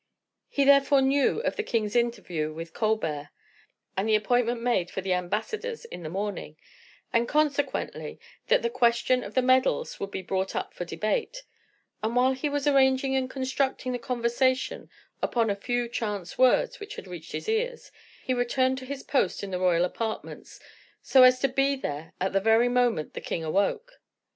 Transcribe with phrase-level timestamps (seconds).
[0.49, 3.29] He therefore knew of the king's interview with Colbert,
[3.95, 6.57] and of the appointment made for the ambassadors in the morning,
[7.13, 11.43] and, consequently, that the question of the medals would be brought up for debate;
[12.01, 14.89] and, while he was arranging and constructing the conversation
[15.21, 17.91] upon a few chance words which had reached his ears,
[18.23, 20.59] he returned to his post in the royal apartments,
[21.03, 24.01] so as to be there at the very moment the king awoke.